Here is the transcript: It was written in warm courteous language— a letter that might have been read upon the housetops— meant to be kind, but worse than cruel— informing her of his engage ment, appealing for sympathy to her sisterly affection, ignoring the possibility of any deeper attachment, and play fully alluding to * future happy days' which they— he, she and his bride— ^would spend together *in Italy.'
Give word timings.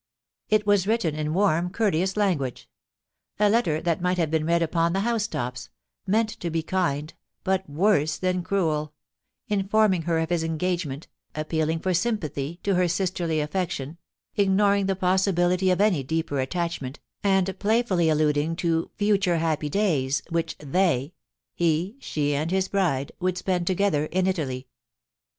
It 0.49 0.65
was 0.65 0.87
written 0.87 1.13
in 1.13 1.31
warm 1.35 1.69
courteous 1.69 2.17
language— 2.17 2.67
a 3.39 3.51
letter 3.51 3.79
that 3.81 4.01
might 4.01 4.17
have 4.17 4.31
been 4.31 4.47
read 4.47 4.63
upon 4.63 4.93
the 4.93 5.01
housetops— 5.01 5.69
meant 6.07 6.29
to 6.39 6.49
be 6.49 6.63
kind, 6.63 7.13
but 7.43 7.69
worse 7.69 8.17
than 8.17 8.41
cruel— 8.41 8.95
informing 9.47 10.01
her 10.01 10.17
of 10.17 10.31
his 10.31 10.43
engage 10.43 10.87
ment, 10.87 11.07
appealing 11.35 11.81
for 11.81 11.93
sympathy 11.93 12.59
to 12.63 12.73
her 12.73 12.87
sisterly 12.87 13.41
affection, 13.41 13.99
ignoring 14.35 14.87
the 14.87 14.95
possibility 14.95 15.69
of 15.69 15.79
any 15.79 16.01
deeper 16.01 16.39
attachment, 16.39 16.99
and 17.21 17.59
play 17.59 17.83
fully 17.83 18.09
alluding 18.09 18.55
to 18.55 18.89
* 18.93 18.95
future 18.97 19.37
happy 19.37 19.69
days' 19.69 20.23
which 20.31 20.57
they— 20.57 21.13
he, 21.53 21.95
she 21.99 22.33
and 22.33 22.49
his 22.49 22.67
bride— 22.69 23.11
^would 23.21 23.37
spend 23.37 23.67
together 23.67 24.05
*in 24.11 24.25
Italy.' 24.25 24.67